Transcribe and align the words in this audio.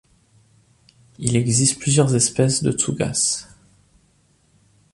Il 1.19 1.35
existe 1.37 1.77
plusieurs 1.79 2.15
espèces 2.15 2.63
de 2.63 2.71
Tsugas. 2.71 3.47